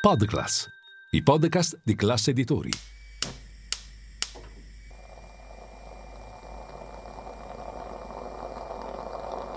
Podclass, 0.00 0.66
i 1.10 1.22
podcast 1.22 1.78
di 1.84 1.94
classe 1.94 2.30
editori. 2.30 2.70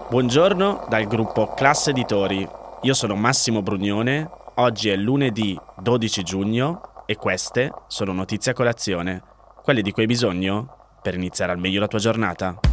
Buongiorno 0.09 0.85
dal 0.89 1.07
gruppo 1.07 1.53
Classe 1.53 1.91
Editori. 1.91 2.45
Io 2.81 2.93
sono 2.93 3.15
Massimo 3.15 3.61
Brugnone. 3.61 4.29
Oggi 4.55 4.89
è 4.89 4.97
lunedì 4.97 5.57
12 5.77 6.23
giugno 6.23 7.05
e 7.05 7.15
queste 7.15 7.71
sono 7.87 8.11
notizie 8.11 8.51
a 8.51 8.53
colazione, 8.53 9.23
quelle 9.63 9.81
di 9.81 9.93
cui 9.93 10.01
hai 10.01 10.09
bisogno 10.09 10.97
per 11.01 11.13
iniziare 11.13 11.53
al 11.53 11.57
meglio 11.59 11.79
la 11.79 11.87
tua 11.87 11.99
giornata. 11.99 12.72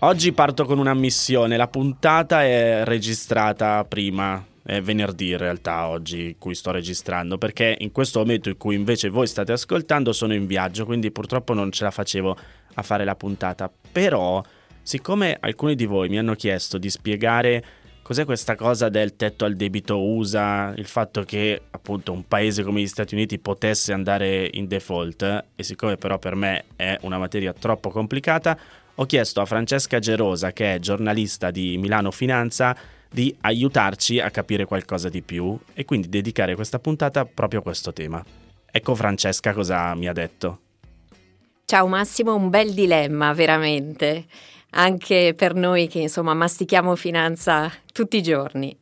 Oggi 0.00 0.30
parto 0.30 0.64
con 0.64 0.78
una 0.78 0.94
missione, 0.94 1.56
la 1.56 1.66
puntata 1.66 2.44
è 2.44 2.84
registrata 2.84 3.84
prima, 3.84 4.46
è 4.62 4.80
venerdì 4.80 5.30
in 5.30 5.38
realtà 5.38 5.88
oggi 5.88 6.36
cui 6.38 6.54
sto 6.54 6.70
registrando, 6.70 7.36
perché 7.36 7.74
in 7.80 7.90
questo 7.90 8.20
momento 8.20 8.48
in 8.48 8.56
cui 8.56 8.76
invece 8.76 9.08
voi 9.08 9.26
state 9.26 9.50
ascoltando 9.50 10.12
sono 10.12 10.34
in 10.34 10.46
viaggio, 10.46 10.84
quindi 10.84 11.10
purtroppo 11.10 11.52
non 11.52 11.72
ce 11.72 11.82
la 11.82 11.90
facevo 11.90 12.36
a 12.74 12.82
fare 12.82 13.04
la 13.04 13.16
puntata. 13.16 13.68
Però, 13.90 14.40
siccome 14.82 15.36
alcuni 15.40 15.74
di 15.74 15.84
voi 15.84 16.08
mi 16.08 16.18
hanno 16.18 16.34
chiesto 16.34 16.78
di 16.78 16.90
spiegare 16.90 17.64
cos'è 18.00 18.24
questa 18.24 18.54
cosa 18.54 18.88
del 18.88 19.16
tetto 19.16 19.44
al 19.46 19.56
debito 19.56 20.00
USA, 20.00 20.72
il 20.76 20.86
fatto 20.86 21.24
che 21.24 21.60
appunto 21.70 22.12
un 22.12 22.24
paese 22.28 22.62
come 22.62 22.82
gli 22.82 22.86
Stati 22.86 23.14
Uniti 23.14 23.40
potesse 23.40 23.92
andare 23.92 24.48
in 24.52 24.68
default, 24.68 25.44
e 25.56 25.62
siccome 25.64 25.96
però 25.96 26.20
per 26.20 26.36
me 26.36 26.66
è 26.76 26.96
una 27.00 27.18
materia 27.18 27.52
troppo 27.52 27.90
complicata, 27.90 28.56
ho 29.00 29.06
chiesto 29.06 29.40
a 29.40 29.46
Francesca 29.46 30.00
Gerosa, 30.00 30.52
che 30.52 30.74
è 30.74 30.78
giornalista 30.80 31.52
di 31.52 31.78
Milano 31.78 32.10
Finanza, 32.10 32.76
di 33.08 33.34
aiutarci 33.42 34.18
a 34.18 34.30
capire 34.30 34.64
qualcosa 34.64 35.08
di 35.08 35.22
più 35.22 35.56
e 35.72 35.84
quindi 35.84 36.08
dedicare 36.08 36.56
questa 36.56 36.80
puntata 36.80 37.24
proprio 37.24 37.60
a 37.60 37.62
questo 37.62 37.92
tema. 37.92 38.22
Ecco 38.70 38.94
Francesca 38.96 39.52
cosa 39.52 39.94
mi 39.94 40.08
ha 40.08 40.12
detto. 40.12 40.60
Ciao 41.64 41.86
Massimo, 41.86 42.34
un 42.34 42.50
bel 42.50 42.74
dilemma 42.74 43.32
veramente, 43.34 44.24
anche 44.70 45.32
per 45.36 45.54
noi 45.54 45.86
che 45.86 46.00
insomma 46.00 46.34
mastichiamo 46.34 46.96
finanza 46.96 47.70
tutti 47.92 48.16
i 48.16 48.22
giorni. 48.22 48.76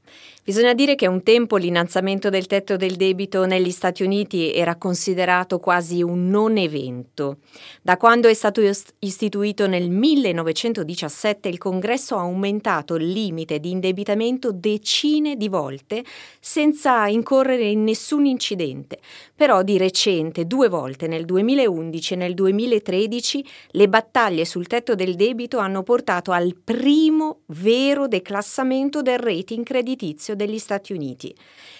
Bisogna 0.47 0.75
dire 0.75 0.95
che 0.95 1.09
un 1.09 1.25
tempo 1.25 1.57
l'innalzamento 1.57 2.31
del 2.31 2.47
tetto 2.47 2.77
del 2.77 2.95
debito 2.95 3.47
negli 3.47 3.73
Stati 3.73 4.05
Uniti 4.05 4.53
era 4.55 4.77
considerato 4.77 5.59
quasi 5.59 6.05
un 6.05 6.29
non 6.29 6.57
evento. 6.57 7.39
Da 7.83 7.97
quando 7.97 8.29
è 8.29 8.33
stato 8.33 8.61
istituito 9.01 9.67
nel 9.67 9.91
1917 9.91 11.49
il 11.49 11.59
Congresso 11.59 12.15
ha 12.15 12.21
aumentato 12.21 12.95
il 12.95 13.11
limite 13.11 13.59
di 13.59 13.73
indebitamento 13.73 14.53
decine 14.53 15.35
di 15.35 15.49
volte 15.49 16.05
senza 16.39 17.09
incorrere 17.09 17.65
in 17.65 17.83
nessun 17.83 18.25
incidente. 18.25 19.01
Però 19.35 19.65
di 19.65 19.77
recente, 19.79 20.47
due 20.47 20.69
volte 20.69 21.09
nel 21.09 21.25
2011 21.25 22.13
e 22.13 22.17
nel 22.17 22.35
2013, 22.35 23.45
le 23.71 23.89
battaglie 23.89 24.45
sul 24.45 24.69
tetto 24.69 24.95
del 24.95 25.17
debito 25.17 25.59
hanno 25.59 25.83
portato 25.83 26.31
al 26.31 26.55
primo 26.55 27.41
vero 27.47 28.07
declassamento 28.07 29.03
del 29.03 29.19
rating 29.19 29.65
creditizio 29.65 30.35
degli 30.37 30.59
Stati 30.59 30.93
Uniti 30.93 31.35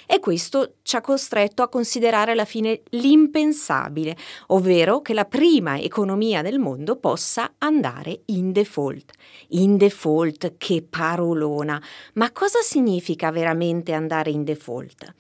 e 0.07 0.21
questo 0.21 0.75
ci 0.83 0.97
ha 0.97 1.01
costretto 1.01 1.63
a 1.63 1.69
considerare 1.69 2.33
alla 2.33 2.45
fine 2.45 2.83
l'impensabile, 2.91 4.17
ovvero 4.49 5.03
che 5.03 5.13
la 5.13 5.25
prima 5.25 5.79
economia 5.79 6.43
del 6.43 6.59
mondo 6.59 6.97
possa 6.97 7.55
andare 7.59 8.23
in 8.27 8.53
default. 8.53 9.13
In 9.49 9.77
default, 9.77 10.55
che 10.57 10.85
parolona! 10.89 11.83
Ma 12.15 12.31
cosa 12.31 12.61
significa 12.63 13.31
veramente 13.31 13.93
andare 13.93 14.31
in 14.31 14.45
default? 14.45 15.15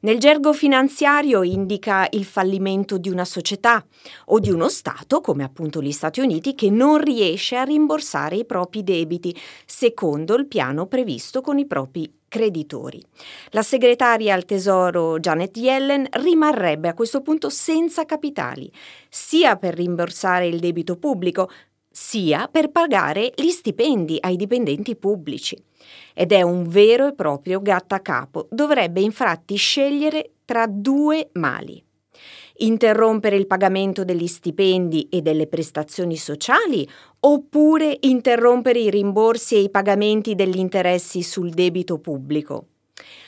Nel 0.00 0.18
gergo 0.18 0.52
finanziario 0.52 1.42
indica 1.42 2.06
il 2.10 2.24
fallimento 2.24 2.98
di 2.98 3.08
una 3.08 3.24
società 3.24 3.84
o 4.26 4.38
di 4.38 4.50
uno 4.50 4.68
Stato, 4.68 5.20
come 5.20 5.42
appunto 5.42 5.80
gli 5.80 5.92
Stati 5.92 6.20
Uniti, 6.20 6.54
che 6.54 6.70
non 6.70 6.98
riesce 6.98 7.56
a 7.56 7.64
rimborsare 7.64 8.36
i 8.36 8.44
propri 8.44 8.84
debiti 8.84 9.34
secondo 9.64 10.34
il 10.34 10.46
piano 10.46 10.86
previsto 10.86 11.40
con 11.40 11.58
i 11.58 11.66
propri 11.66 12.15
creditori. 12.28 13.02
La 13.50 13.62
segretaria 13.62 14.34
al 14.34 14.44
Tesoro 14.44 15.18
Janet 15.18 15.56
Yellen 15.56 16.06
rimarrebbe 16.10 16.88
a 16.88 16.94
questo 16.94 17.22
punto 17.22 17.48
senza 17.48 18.04
capitali, 18.04 18.70
sia 19.08 19.56
per 19.56 19.74
rimborsare 19.74 20.46
il 20.46 20.58
debito 20.58 20.96
pubblico, 20.96 21.50
sia 21.90 22.48
per 22.48 22.70
pagare 22.70 23.32
gli 23.34 23.48
stipendi 23.48 24.18
ai 24.20 24.36
dipendenti 24.36 24.96
pubblici. 24.96 25.56
Ed 26.14 26.32
è 26.32 26.42
un 26.42 26.68
vero 26.68 27.06
e 27.06 27.14
proprio 27.14 27.62
gattacapo. 27.62 28.48
Dovrebbe 28.50 29.00
infatti 29.00 29.56
scegliere 29.56 30.32
tra 30.44 30.66
due 30.66 31.30
mali 31.34 31.85
interrompere 32.58 33.36
il 33.36 33.46
pagamento 33.46 34.04
degli 34.04 34.26
stipendi 34.26 35.08
e 35.10 35.22
delle 35.22 35.46
prestazioni 35.46 36.16
sociali 36.16 36.88
oppure 37.20 37.96
interrompere 38.00 38.78
i 38.78 38.90
rimborsi 38.90 39.56
e 39.56 39.60
i 39.60 39.70
pagamenti 39.70 40.34
degli 40.34 40.58
interessi 40.58 41.22
sul 41.22 41.50
debito 41.50 41.98
pubblico? 41.98 42.66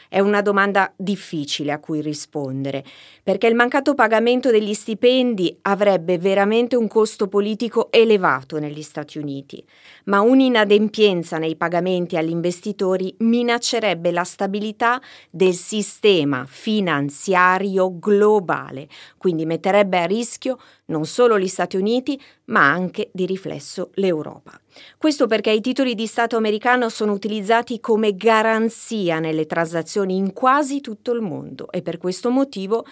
È 0.09 0.21
una 0.21 0.41
domanda 0.41 0.91
difficile 0.97 1.71
a 1.71 1.81
cui 1.81 2.01
rispondere, 2.01 2.83
perché 3.23 3.47
il 3.47 3.55
mancato 3.55 3.95
pagamento 3.95 4.51
degli 4.51 4.73
stipendi 4.73 5.59
avrebbe 5.63 6.17
veramente 6.17 6.77
un 6.77 6.89
costo 6.89 7.29
politico 7.29 7.93
elevato 7.93 8.59
negli 8.59 8.81
Stati 8.81 9.19
Uniti, 9.19 9.63
ma 10.05 10.21
un'inadempienza 10.21 11.37
nei 11.37 11.57
pagamenti 11.57 12.17
agli 12.17 12.31
investitori 12.31 13.15
minaccerebbe 13.19 14.11
la 14.11 14.25
stabilità 14.25 14.99
del 15.31 15.53
sistema 15.53 16.47
finanziario 16.49 17.99
globale, 17.99 18.89
quindi 19.19 19.45
metterebbe 19.45 19.99
a 19.99 20.07
rischio 20.07 20.59
non 20.89 21.07
solo 21.07 21.39
gli 21.39 21.49
Stati 21.49 21.77
Uniti, 21.77 22.21
ma 22.47 22.71
anche 22.71 23.11
di 23.13 23.27
riflesso 23.27 23.91
l'Europa. 23.95 24.59
Questo 24.97 25.27
perché 25.27 25.51
i 25.51 25.61
titoli 25.61 25.95
di 25.95 26.07
Stato 26.07 26.37
americano 26.37 26.89
sono 26.89 27.13
utilizzati 27.13 27.81
come 27.81 28.15
garanzia 28.15 29.19
nelle 29.19 29.47
transazioni 29.47 30.17
in 30.17 30.33
quasi 30.33 30.81
tutto 30.81 31.13
il 31.13 31.21
mondo 31.21 31.71
e 31.71 31.83
per 31.83 31.99
questo 31.99 32.31
motivo 32.31 32.85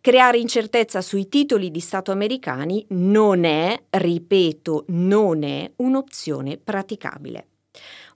creare 0.00 0.38
incertezza 0.38 1.00
sui 1.00 1.28
titoli 1.28 1.70
di 1.70 1.80
Stato 1.80 2.10
americani 2.12 2.84
non 2.90 3.44
è, 3.44 3.80
ripeto, 3.88 4.84
non 4.88 5.42
è 5.42 5.70
un'opzione 5.76 6.58
praticabile. 6.58 7.46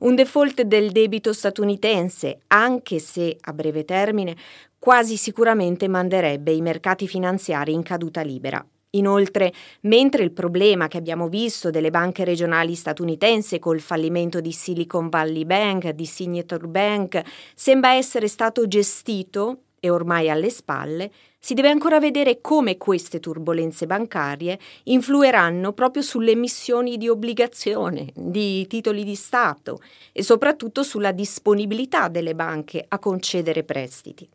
Un 0.01 0.15
default 0.15 0.63
del 0.63 0.93
debito 0.93 1.33
statunitense, 1.33 2.41
anche 2.49 2.99
se 2.99 3.39
a 3.41 3.53
breve 3.55 3.85
termine, 3.85 4.37
quasi 4.79 5.17
sicuramente 5.17 5.89
manderebbe 5.89 6.53
i 6.53 6.61
mercati 6.61 7.09
finanziari 7.09 7.73
in 7.73 7.83
caduta 7.83 8.21
libera 8.21 8.65
Inoltre, 8.97 9.53
mentre 9.83 10.23
il 10.23 10.33
problema 10.33 10.89
che 10.89 10.97
abbiamo 10.97 11.29
visto 11.29 11.71
delle 11.71 11.91
banche 11.91 12.25
regionali 12.25 12.75
statunitensi 12.75 13.59
col 13.59 13.81
fallimento 13.81 14.41
di 14.41 14.53
Silicon 14.53 15.09
Valley 15.09 15.45
Bank, 15.45 15.91
di 15.91 16.07
Signature 16.07 16.67
Bank, 16.67 17.23
sembra 17.55 17.95
essere 17.95 18.29
stato 18.29 18.67
gestito 18.67 19.61
e 19.79 19.91
ormai 19.91 20.31
alle 20.31 20.51
spalle, 20.51 21.11
si 21.39 21.55
deve 21.55 21.69
ancora 21.69 22.01
vedere 22.01 22.41
come 22.41 22.77
queste 22.77 23.21
turbulenze 23.21 23.87
bancarie 23.87 24.59
influiranno 24.85 25.73
proprio 25.73 26.03
sulle 26.03 26.33
emissioni 26.33 26.97
di 26.97 27.09
obbligazione, 27.09 28.11
di 28.15 28.67
titoli 28.67 29.05
di 29.05 29.15
Stato 29.15 29.81
e 30.13 30.23
soprattutto 30.23 30.83
sulla 30.83 31.13
disponibilità 31.13 32.09
delle 32.09 32.35
banche 32.35 32.85
a 32.89 32.99
concedere 32.99 33.63
prestiti. 33.63 34.29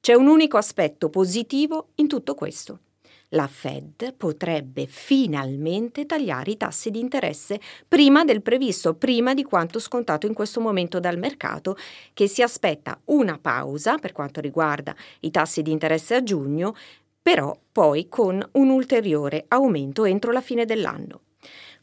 C'è 0.00 0.14
un 0.14 0.26
unico 0.26 0.56
aspetto 0.56 1.10
positivo 1.10 1.88
in 1.96 2.08
tutto 2.08 2.34
questo 2.34 2.80
la 3.30 3.46
Fed 3.46 4.14
potrebbe 4.16 4.86
finalmente 4.86 6.06
tagliare 6.06 6.52
i 6.52 6.56
tassi 6.56 6.90
di 6.90 7.00
interesse 7.00 7.60
prima 7.86 8.24
del 8.24 8.42
previsto, 8.42 8.94
prima 8.94 9.34
di 9.34 9.44
quanto 9.44 9.78
scontato 9.78 10.26
in 10.26 10.34
questo 10.34 10.60
momento 10.60 10.98
dal 11.00 11.18
mercato, 11.18 11.76
che 12.12 12.26
si 12.26 12.42
aspetta 12.42 12.98
una 13.06 13.38
pausa 13.38 13.98
per 13.98 14.12
quanto 14.12 14.40
riguarda 14.40 14.94
i 15.20 15.30
tassi 15.30 15.62
di 15.62 15.70
interesse 15.70 16.14
a 16.14 16.22
giugno, 16.22 16.74
però 17.22 17.56
poi 17.70 18.08
con 18.08 18.46
un 18.52 18.68
ulteriore 18.70 19.44
aumento 19.48 20.04
entro 20.04 20.32
la 20.32 20.40
fine 20.40 20.64
dell'anno. 20.64 21.22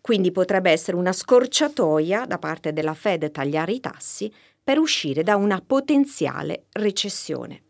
Quindi 0.01 0.31
potrebbe 0.31 0.71
essere 0.71 0.97
una 0.97 1.11
scorciatoia 1.11 2.25
da 2.25 2.37
parte 2.39 2.73
della 2.73 2.93
Fed 2.93 3.29
tagliare 3.31 3.73
i 3.73 3.79
tassi 3.79 4.31
per 4.63 4.79
uscire 4.79 5.23
da 5.23 5.35
una 5.35 5.61
potenziale 5.65 6.65
recessione. 6.73 7.66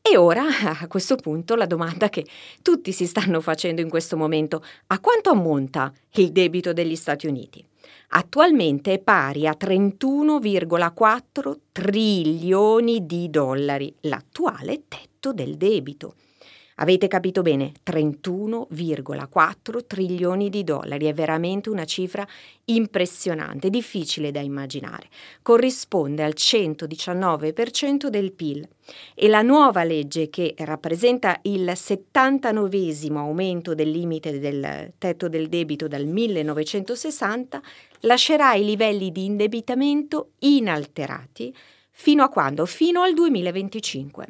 E 0.00 0.16
ora, 0.16 0.44
a 0.80 0.86
questo 0.86 1.16
punto, 1.16 1.54
la 1.54 1.66
domanda 1.66 2.08
che 2.08 2.26
tutti 2.62 2.92
si 2.92 3.06
stanno 3.06 3.40
facendo 3.40 3.80
in 3.80 3.90
questo 3.90 4.16
momento, 4.16 4.64
a 4.86 5.00
quanto 5.00 5.30
ammonta 5.30 5.92
il 6.12 6.32
debito 6.32 6.72
degli 6.72 6.96
Stati 6.96 7.26
Uniti? 7.26 7.64
Attualmente 8.10 8.94
è 8.94 8.98
pari 9.00 9.46
a 9.46 9.54
31,4 9.58 11.54
trilioni 11.72 13.04
di 13.04 13.28
dollari, 13.28 13.94
l'attuale 14.02 14.84
tetto 14.88 15.34
del 15.34 15.56
debito. 15.56 16.14
Avete 16.80 17.08
capito 17.08 17.42
bene, 17.42 17.72
31,4 17.84 19.84
trilioni 19.84 20.48
di 20.48 20.62
dollari 20.62 21.06
è 21.06 21.12
veramente 21.12 21.70
una 21.70 21.84
cifra 21.84 22.24
impressionante, 22.66 23.68
difficile 23.68 24.30
da 24.30 24.38
immaginare. 24.38 25.08
Corrisponde 25.42 26.22
al 26.22 26.34
119% 26.36 28.06
del 28.06 28.32
PIL 28.32 28.68
e 29.16 29.26
la 29.26 29.42
nuova 29.42 29.82
legge 29.82 30.30
che 30.30 30.54
rappresenta 30.58 31.40
il 31.42 31.72
79 31.74 32.94
aumento 33.16 33.74
del 33.74 33.90
limite 33.90 34.38
del 34.38 34.92
tetto 34.98 35.28
del 35.28 35.48
debito 35.48 35.88
dal 35.88 36.06
1960 36.06 37.60
lascerà 38.00 38.54
i 38.54 38.64
livelli 38.64 39.10
di 39.10 39.24
indebitamento 39.24 40.34
inalterati 40.38 41.52
fino 41.90 42.22
a 42.22 42.28
quando? 42.28 42.66
Fino 42.66 43.02
al 43.02 43.14
2025. 43.14 44.26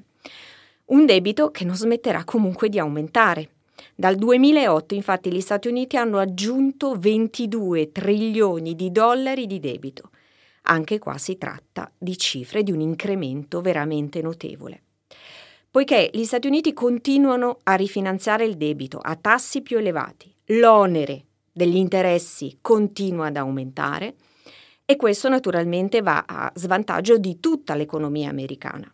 Un 0.88 1.04
debito 1.04 1.50
che 1.50 1.66
non 1.66 1.76
smetterà 1.76 2.24
comunque 2.24 2.70
di 2.70 2.78
aumentare. 2.78 3.50
Dal 3.94 4.16
2008 4.16 4.94
infatti 4.94 5.30
gli 5.30 5.42
Stati 5.42 5.68
Uniti 5.68 5.98
hanno 5.98 6.16
aggiunto 6.16 6.94
22 6.96 7.92
trilioni 7.92 8.74
di 8.74 8.90
dollari 8.90 9.46
di 9.46 9.60
debito. 9.60 10.10
Anche 10.62 10.98
qua 10.98 11.18
si 11.18 11.36
tratta 11.36 11.90
di 11.98 12.16
cifre 12.16 12.62
di 12.62 12.72
un 12.72 12.80
incremento 12.80 13.60
veramente 13.60 14.22
notevole. 14.22 14.82
Poiché 15.70 16.08
gli 16.10 16.24
Stati 16.24 16.46
Uniti 16.46 16.72
continuano 16.72 17.58
a 17.64 17.74
rifinanziare 17.74 18.46
il 18.46 18.56
debito 18.56 18.98
a 18.98 19.14
tassi 19.14 19.60
più 19.60 19.76
elevati, 19.76 20.34
l'onere 20.46 21.24
degli 21.52 21.76
interessi 21.76 22.58
continua 22.62 23.26
ad 23.26 23.36
aumentare 23.36 24.14
e 24.86 24.96
questo 24.96 25.28
naturalmente 25.28 26.00
va 26.00 26.24
a 26.26 26.50
svantaggio 26.54 27.18
di 27.18 27.40
tutta 27.40 27.74
l'economia 27.74 28.30
americana. 28.30 28.90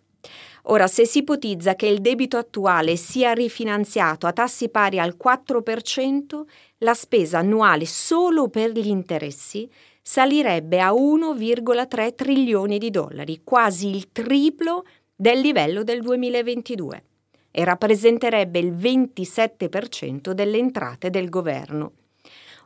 Ora, 0.69 0.87
se 0.87 1.05
si 1.05 1.19
ipotizza 1.19 1.75
che 1.75 1.87
il 1.87 2.01
debito 2.01 2.39
attuale 2.39 2.97
sia 2.97 3.33
rifinanziato 3.33 4.27
a 4.27 4.33
tassi 4.33 4.71
pari 4.71 4.99
al 4.99 5.17
4%, 5.23 6.43
la 6.79 6.95
spesa 6.95 7.39
annuale 7.39 7.85
solo 7.85 8.49
per 8.49 8.71
gli 8.71 8.89
interessi 8.89 9.69
salirebbe 10.01 10.81
a 10.81 10.93
1,3 10.93 12.15
trilioni 12.15 12.79
di 12.79 12.91
dollari, 12.91 13.43
quasi 13.45 13.89
il 13.89 14.11
triplo 14.11 14.85
del 15.15 15.41
livello 15.41 15.83
del 15.83 16.01
2022 16.01 17.05
e 17.51 17.65
rappresenterebbe 17.65 18.59
il 18.59 18.73
27% 18.73 20.31
delle 20.33 20.59
entrate 20.59 21.11
del 21.11 21.29
governo. 21.29 21.93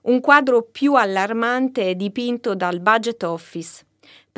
Un 0.02 0.20
quadro 0.20 0.62
più 0.62 0.94
allarmante 0.94 1.90
è 1.90 1.94
dipinto 1.94 2.54
dal 2.54 2.80
Budget 2.80 3.22
Office, 3.24 3.84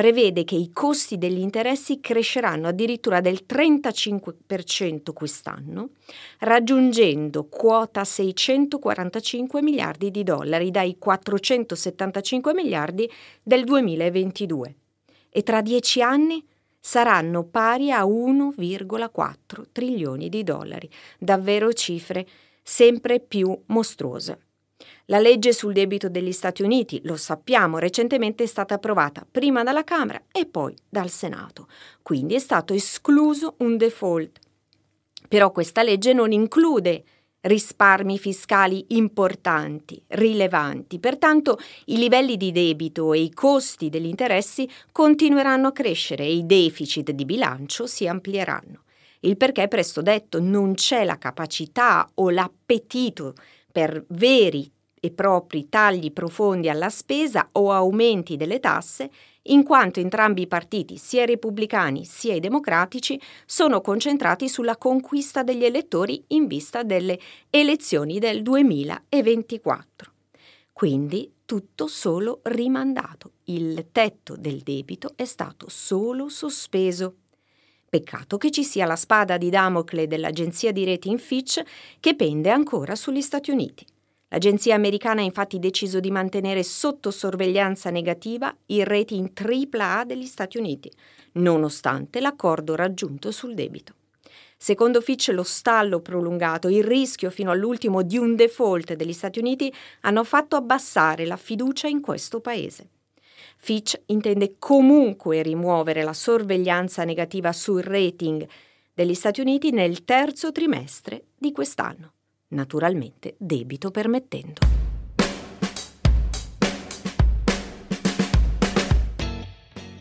prevede 0.00 0.44
che 0.44 0.55
i 0.55 0.70
costi 0.73 1.19
degli 1.19 1.41
interessi 1.41 2.00
cresceranno 2.00 2.69
addirittura 2.69 3.20
del 3.20 3.44
35% 3.47 5.12
quest'anno, 5.12 5.91
raggiungendo 6.38 7.44
quota 7.50 8.02
645 8.02 9.61
miliardi 9.61 10.11
di 10.11 10.23
dollari 10.23 10.70
dai 10.70 10.97
475 10.97 12.55
miliardi 12.55 13.12
del 13.43 13.64
2022 13.64 14.75
e 15.29 15.43
tra 15.43 15.61
dieci 15.61 16.00
anni 16.00 16.43
saranno 16.79 17.44
pari 17.44 17.93
a 17.93 18.02
1,4 18.05 19.64
trilioni 19.70 20.31
di 20.31 20.43
dollari, 20.43 20.88
davvero 21.19 21.75
cifre 21.75 22.26
sempre 22.62 23.20
più 23.20 23.55
mostruose. 23.67 24.50
La 25.06 25.19
legge 25.19 25.53
sul 25.53 25.73
debito 25.73 26.09
degli 26.09 26.32
Stati 26.32 26.62
Uniti, 26.62 27.00
lo 27.05 27.17
sappiamo, 27.17 27.79
recentemente 27.79 28.44
è 28.44 28.47
stata 28.47 28.75
approvata 28.75 29.27
prima 29.29 29.62
dalla 29.62 29.85
Camera 29.85 30.23
e 30.31 30.47
poi 30.47 30.75
dal 30.88 31.11
Senato. 31.11 31.69
Quindi 32.03 32.35
è 32.35 32.38
stato 32.38 32.75
escluso 32.75 33.55
un 33.59 33.77
default. 33.77 34.38
Però 35.29 35.50
questa 35.50 35.82
legge 35.82 36.12
non 36.12 36.32
include 36.32 37.05
risparmi 37.43 38.19
fiscali 38.19 38.85
importanti, 38.88 40.03
rilevanti. 40.09 40.99
Pertanto 40.99 41.59
i 41.87 41.97
livelli 41.97 42.37
di 42.37 42.53
debito 42.53 43.12
e 43.12 43.21
i 43.21 43.33
costi 43.33 43.88
degli 43.88 44.06
interessi 44.06 44.69
continueranno 44.93 45.69
a 45.69 45.73
crescere 45.73 46.25
e 46.25 46.35
i 46.35 46.47
deficit 46.47 47.12
di 47.12 47.25
bilancio 47.25 47.87
si 47.87 48.06
amplieranno. 48.06 48.83
Il 49.21 49.37
perché 49.37 49.69
presto 49.69 50.00
detto 50.00 50.41
non 50.41 50.75
c'è 50.75 51.05
la 51.05 51.19
capacità 51.19 52.11
o 52.15 52.31
l'appetito 52.31 53.35
per 53.70 54.05
veri 54.08 54.70
e 55.00 55.11
propri 55.11 55.69
tagli 55.69 56.12
profondi 56.12 56.69
alla 56.69 56.90
spesa 56.90 57.49
o 57.52 57.72
aumenti 57.72 58.37
delle 58.37 58.61
tasse, 58.61 59.11
in 59.44 59.62
quanto 59.62 60.00
entrambi 60.00 60.43
i 60.43 60.46
partiti, 60.46 60.99
sia 60.99 61.22
i 61.22 61.26
repubblicani 61.26 62.05
sia 62.05 62.34
i 62.34 62.40
democratici, 62.40 63.19
sono 63.46 63.81
concentrati 63.81 64.49
sulla 64.49 64.76
conquista 64.76 65.43
degli 65.43 65.64
elettori 65.64 66.22
in 66.28 66.46
vista 66.46 66.82
delle 66.82 67.19
elezioni 67.49 68.19
del 68.19 68.43
2024. 68.43 70.12
Quindi 70.73 71.32
tutto 71.46 71.87
solo 71.87 72.40
rimandato. 72.44 73.32
Il 73.44 73.88
tetto 73.90 74.37
del 74.37 74.58
debito 74.58 75.14
è 75.16 75.25
stato 75.25 75.69
solo 75.69 76.28
sospeso. 76.28 77.16
Peccato 77.90 78.38
che 78.38 78.52
ci 78.52 78.62
sia 78.62 78.87
la 78.87 78.94
spada 78.94 79.37
di 79.37 79.50
Damocle 79.50 80.06
dell'agenzia 80.06 80.70
di 80.70 80.84
rating 80.84 81.19
Fitch 81.19 81.60
che 81.98 82.14
pende 82.14 82.48
ancora 82.48 82.94
sugli 82.94 83.20
Stati 83.20 83.50
Uniti. 83.50 83.84
L'agenzia 84.28 84.76
americana 84.76 85.22
ha 85.22 85.25
infatti 85.25 85.58
deciso 85.58 85.98
di 85.98 86.12
mantenere 86.12 86.62
sotto 86.62 87.10
sorveglianza 87.10 87.90
negativa 87.90 88.56
il 88.66 88.87
rating 88.87 89.32
AAA 89.34 90.04
degli 90.04 90.26
Stati 90.26 90.56
Uniti, 90.56 90.88
nonostante 91.32 92.20
l'accordo 92.20 92.76
raggiunto 92.76 93.32
sul 93.32 93.54
debito. 93.54 93.94
Secondo 94.56 95.00
Fitch 95.00 95.31
lo 95.32 95.42
stallo 95.42 95.98
prolungato, 95.98 96.69
il 96.69 96.84
rischio 96.84 97.28
fino 97.31 97.50
all'ultimo 97.50 98.02
di 98.02 98.19
un 98.19 98.37
default 98.37 98.94
degli 98.94 99.12
Stati 99.12 99.40
Uniti 99.40 99.75
hanno 100.02 100.22
fatto 100.22 100.54
abbassare 100.54 101.26
la 101.26 101.37
fiducia 101.37 101.88
in 101.88 102.00
questo 102.00 102.38
paese. 102.38 103.00
Fitch 103.62 103.95
intende 104.07 104.55
comunque 104.59 105.43
rimuovere 105.43 106.03
la 106.03 106.15
sorveglianza 106.15 107.05
negativa 107.05 107.53
sul 107.53 107.83
rating 107.83 108.49
degli 108.95 109.12
Stati 109.15 109.43
Uniti 109.43 109.71
nel 109.71 110.03
terzo 110.05 110.51
trimestre 110.51 111.25
di 111.37 111.53
quest'anno 111.53 112.15
naturalmente 112.49 113.35
debito 113.39 113.91
permettendo. 113.91 114.61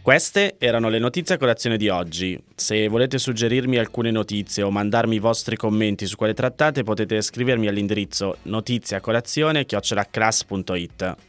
Queste 0.01 0.55
erano 0.57 0.87
le 0.89 0.97
notizie 0.97 1.35
a 1.35 1.37
colazione 1.37 1.75
di 1.77 1.89
oggi. 1.89 2.41
Se 2.55 2.87
volete 2.87 3.19
suggerirmi 3.19 3.77
alcune 3.77 4.09
notizie 4.09 4.63
o 4.63 4.71
mandarmi 4.71 5.17
i 5.17 5.19
vostri 5.19 5.57
commenti 5.57 6.07
su 6.07 6.15
quelle 6.15 6.33
trattate 6.33 6.83
potete 6.83 7.21
scrivermi 7.21 7.67
all'indirizzo 7.67 8.37
notiziacolazione.it. 8.43 11.28